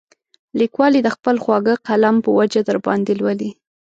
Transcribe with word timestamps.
لیکوال 0.59 0.93
یې 0.97 1.01
د 1.05 1.09
خپل 1.15 1.35
خواږه 1.43 1.75
قلم 1.87 2.15
په 2.25 2.29
وجه 2.37 2.61
درباندې 2.69 3.13
لولي. 3.19 3.51